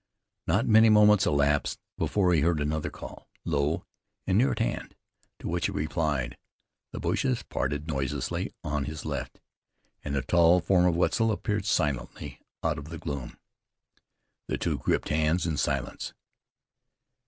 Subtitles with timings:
[0.47, 3.85] Not many moments elapsed before he heard another call, low,
[4.25, 4.95] and near at hand,
[5.37, 6.39] to which he replied.
[6.91, 9.39] The bushes parted noiselessly on his left,
[10.03, 13.37] and the tall form of Wetzel appeared silently out of the gloom.
[14.47, 16.15] The two gripped hands in silence.